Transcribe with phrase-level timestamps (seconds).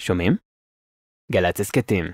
[0.00, 0.36] שומעים?
[1.32, 2.04] גל"צ הסכתים.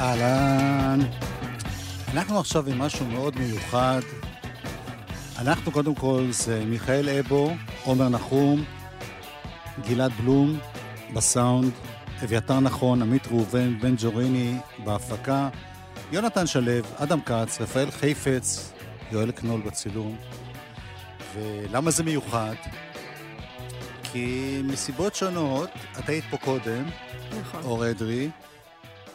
[0.00, 1.00] אהלן.
[2.14, 4.00] אנחנו עכשיו עם משהו מאוד מיוחד.
[5.38, 7.50] אנחנו קודם כל זה מיכאל אבו,
[7.84, 8.64] עומר נחום,
[9.88, 10.58] גלעד בלום
[11.14, 11.72] בסאונד,
[12.24, 15.48] אביתר נכון, עמית ראובן, בן ג'וריני בהפקה,
[16.12, 18.72] יונתן שלו, אדם כץ, רפאל חיפץ,
[19.10, 20.16] יואל קנול בצילום.
[21.34, 22.54] ולמה זה מיוחד?
[24.02, 26.84] כי מסיבות שונות, את היית פה קודם,
[27.40, 27.62] נכון.
[27.62, 28.30] אור אדרי,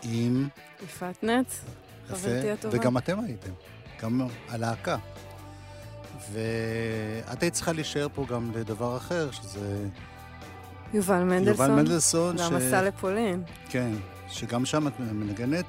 [0.04, 0.48] עם...
[0.84, 1.62] יפעת נץ,
[2.08, 2.77] חברתי הטובה.
[2.77, 3.52] וגם אתם הייתם,
[4.02, 4.98] גם הלהקה.
[6.32, 9.88] ואת היית צריכה להישאר פה גם לדבר אחר, שזה
[10.94, 11.70] יובל מנדלסון.
[11.70, 12.36] יובל מנדלסון.
[12.40, 13.44] והמסע לפולין.
[13.70, 13.91] כן,
[14.30, 15.66] שגם שם את מנגנת,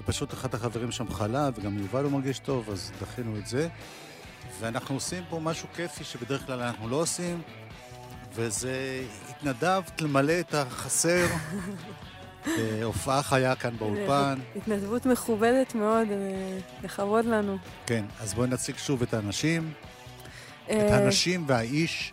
[0.00, 3.68] ופשוט אחד החברים שם חלה, וגם יובל לא מרגיש טוב, אז דחינו את זה.
[4.60, 7.42] ואנחנו עושים פה משהו כיפי שבדרך כלל אנחנו לא עושים,
[8.34, 11.26] וזה התנדבת למלא את החסר.
[12.82, 14.38] הופעה חיה כאן באולפן.
[14.56, 17.56] התנדבות מכובדת מאוד, אה, לכבוד לנו.
[17.86, 19.72] כן, אז בואי נציג שוב את האנשים.
[20.64, 22.12] את אה, האנשים והאיש.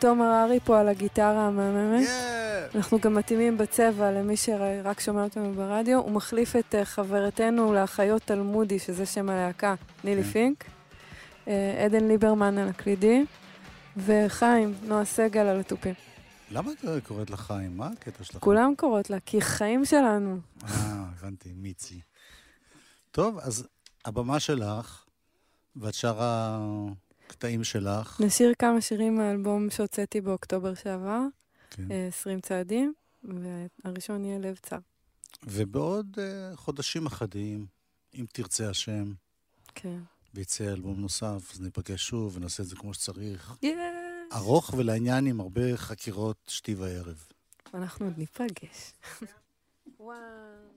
[0.00, 2.06] תום הררי פה על הגיטרה המהממת.
[2.06, 2.76] Yeah!
[2.76, 5.98] אנחנו גם מתאימים בצבע למי שרק שומע אותנו ברדיו.
[5.98, 10.28] הוא מחליף את אה, חברתנו לאחיות תלמודי, שזה שם הלהקה, נילי כן.
[10.30, 10.64] פינק.
[11.48, 13.26] אה, עדן ליברמן על הקלידים.
[13.96, 15.94] וחיים, נועה סגל על התופים.
[16.50, 17.76] למה את קוראת לך חיים?
[17.76, 18.36] מה הקטע שלך?
[18.42, 20.38] כולם קוראות לה, כי חיים שלנו.
[20.64, 20.68] אה,
[21.18, 22.00] הבנתי, מיצי.
[23.10, 23.66] טוב, אז
[24.04, 25.04] הבמה שלך,
[25.76, 26.58] ואת שרה
[27.30, 28.20] קטעים שלך.
[28.20, 31.20] נשיר כמה שירים מהאלבום שהוצאתי באוקטובר שעבר,
[31.70, 31.90] כן.
[31.90, 32.92] אה, 20 צעדים,
[33.84, 34.78] והראשון יהיה לב צר.
[35.46, 37.66] ובעוד uh, חודשים אחדים,
[38.14, 39.12] אם תרצה השם,
[39.74, 39.98] כן.
[40.34, 43.54] ויצא אלבום נוסף, אז ניפגש שוב ונעשה את זה כמו שצריך.
[43.62, 43.74] יש!
[44.32, 47.26] ארוך ולעניין עם הרבה חקירות שתי וערב.
[47.74, 48.92] אנחנו עוד ניפגש.
[50.00, 50.69] מלכי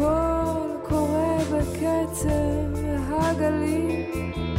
[0.00, 2.30] הכל קורה בקצב
[3.10, 4.49] הגלים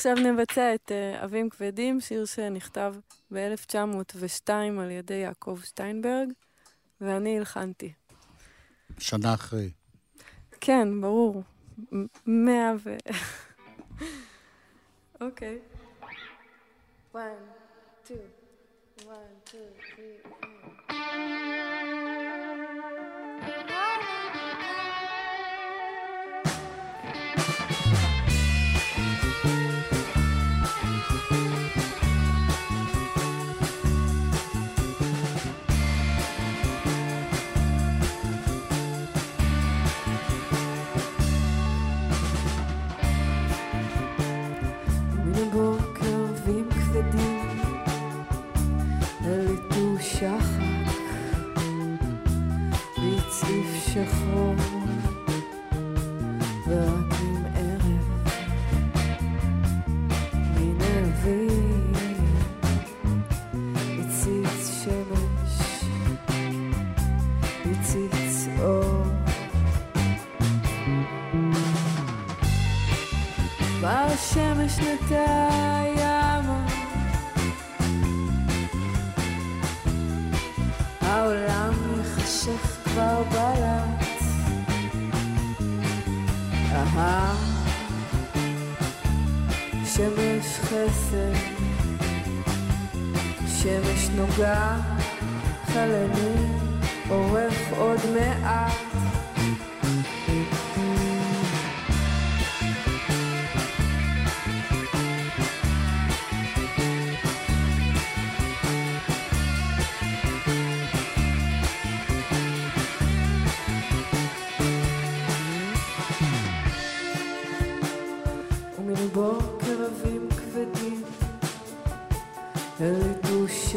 [0.00, 2.94] עכשיו נבצע את uh, אבים כבדים, שיר שנכתב
[3.32, 4.50] ב-1902
[4.80, 6.32] על ידי יעקב שטיינברג,
[7.00, 7.92] ואני הלחנתי.
[8.98, 9.70] שנה אחרי.
[10.60, 11.42] כן, ברור.
[12.26, 12.96] מאה ו...
[15.20, 15.58] אוקיי.
[17.12, 17.20] one,
[18.04, 18.14] two,
[19.06, 19.58] one, two,
[19.94, 20.30] three,
[20.88, 21.39] four.
[93.62, 94.76] שמש נוגה
[95.66, 96.46] חלני
[97.08, 98.89] עורך עוד מעט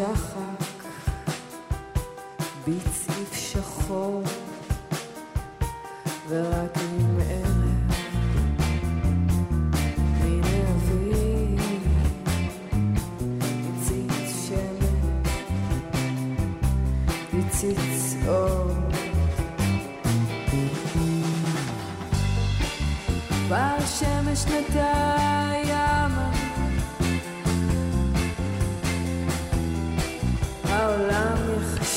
[0.03, 0.42] caja.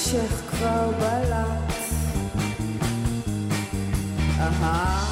[0.07, 1.73] יחשך כבר בלט.
[4.41, 5.05] אהה.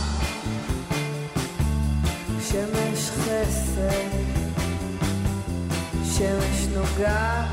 [2.40, 4.10] שמש חסד
[6.04, 7.44] שמש נוגה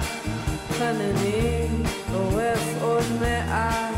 [0.77, 1.67] חנני
[2.13, 3.95] עורף עוד מעט.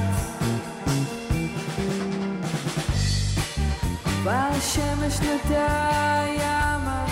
[4.24, 7.06] והשמש נטה ימה.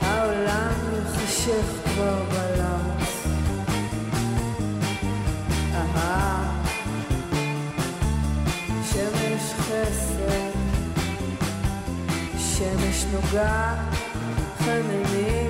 [0.00, 1.83] העולם יחשך
[12.56, 13.74] שמש נוגה
[14.58, 15.48] חנני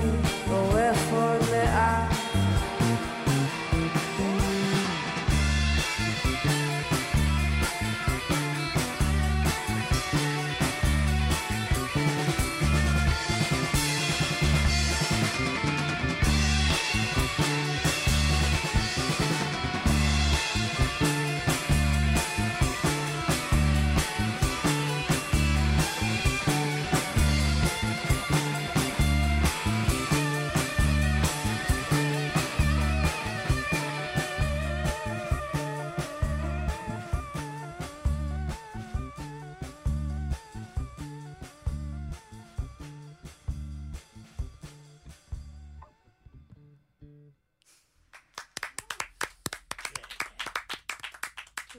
[0.50, 2.13] עורך עוד לאט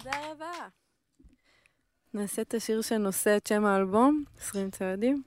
[0.05, 0.67] תודה רבה.
[2.13, 5.23] נעשה את השיר שנושא את שם האלבום, 20 צעדים.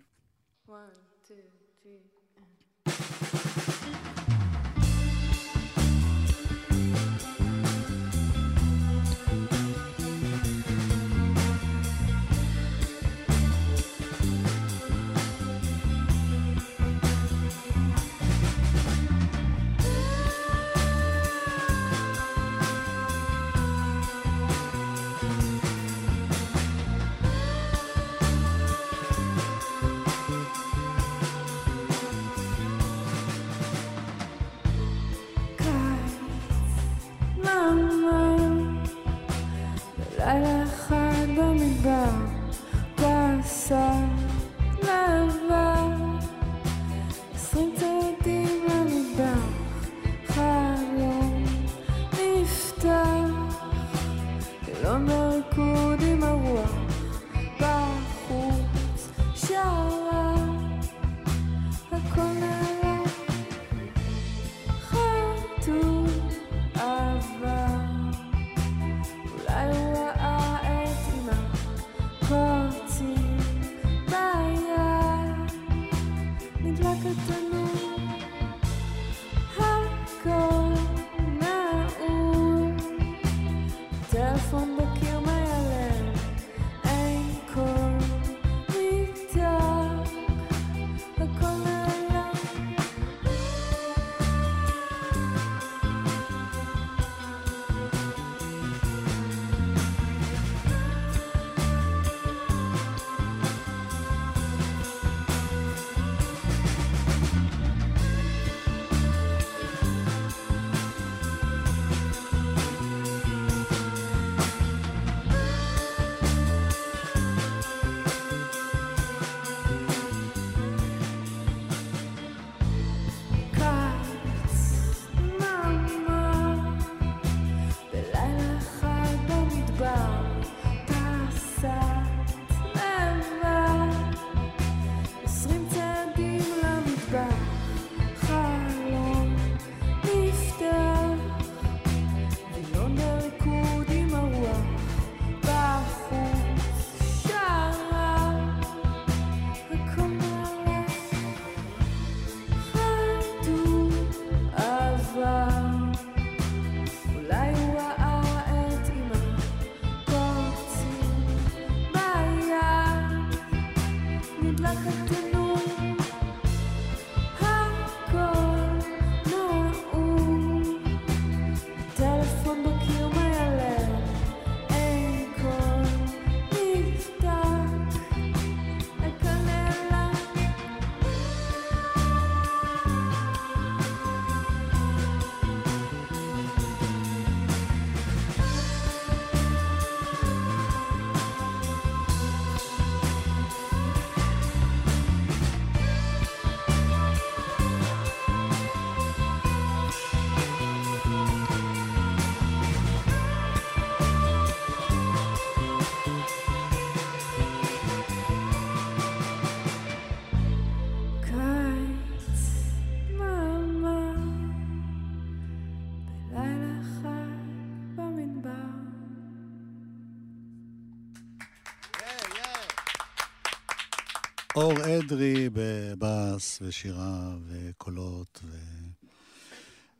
[224.58, 228.42] אור אדרי בבאס ושירה וקולות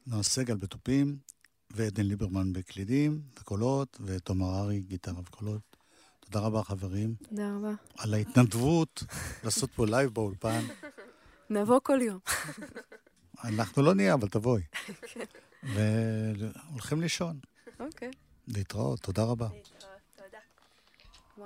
[0.07, 1.19] ונועה סגל בתופים,
[1.71, 5.77] ועדן ליברמן בקלידים וקולות, ותומר ארי גיטרה וקולות.
[6.21, 7.15] תודה רבה, חברים.
[7.29, 7.73] תודה רבה.
[7.99, 9.03] על ההתנדבות
[9.45, 10.61] לעשות פה live באולפן.
[11.51, 12.19] נבוא כל יום.
[13.45, 14.63] אנחנו לא נהיה, אבל תבואי.
[15.15, 15.25] כן.
[15.63, 17.41] והולכים לישון.
[17.81, 18.11] אוקיי.
[18.49, 19.49] להתראות, תודה רבה.
[19.53, 20.39] להתראות, תודה.
[21.37, 21.45] 1,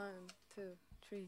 [0.52, 0.66] 2,
[1.08, 1.22] 3,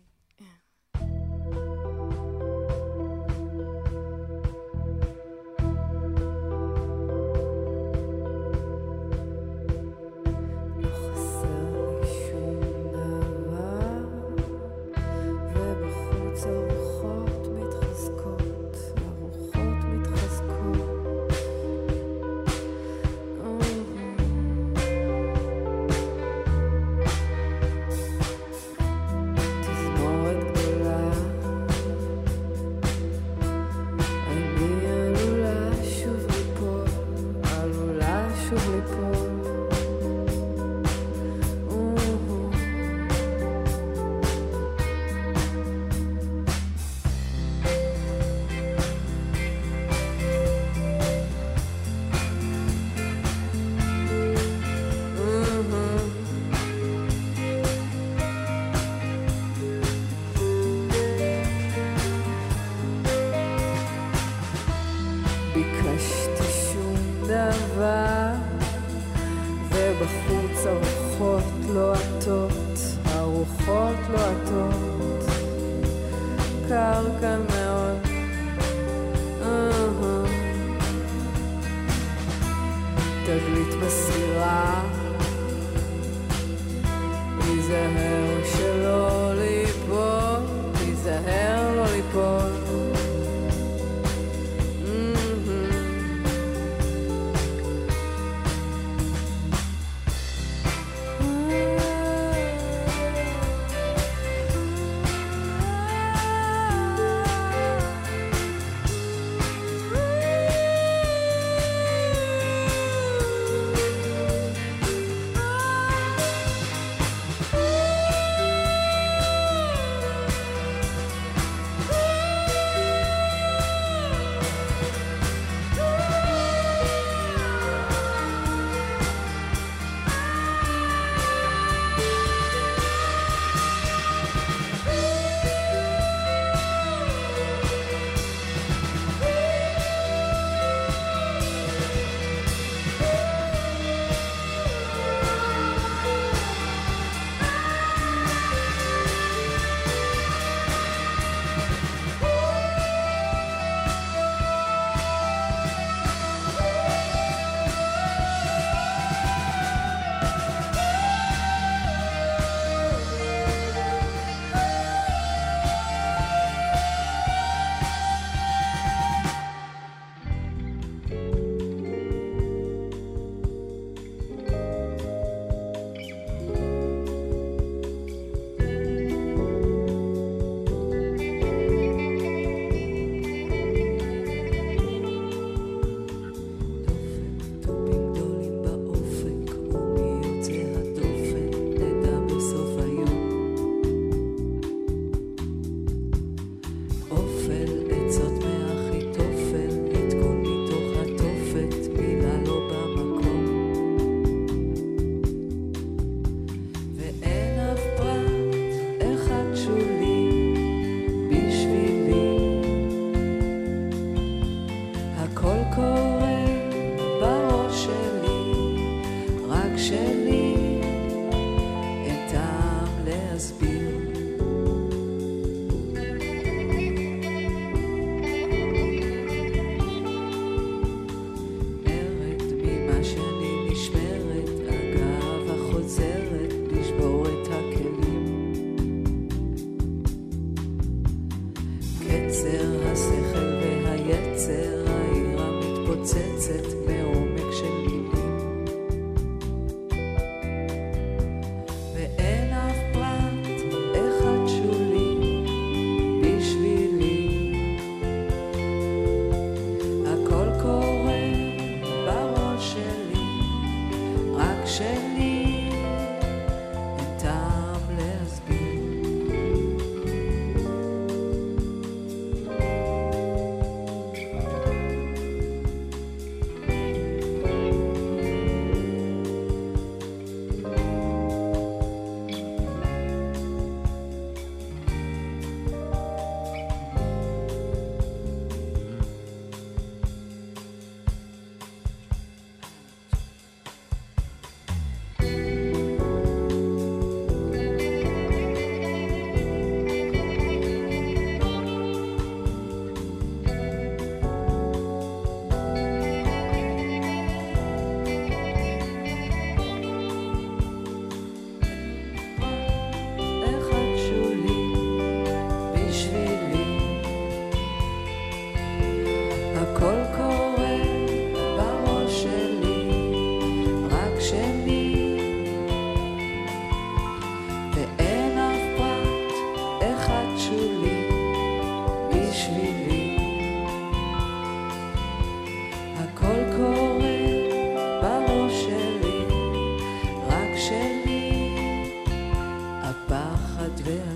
[72.26, 75.24] הדלתות, הרוחות לוהטות,
[76.62, 77.53] לא קר כאן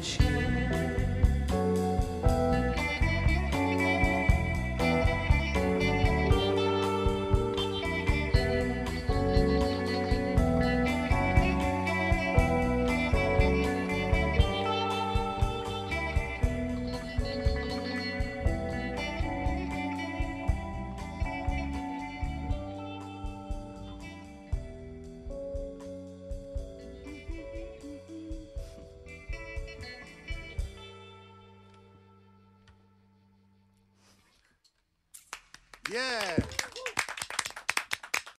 [0.01, 0.48] Shine.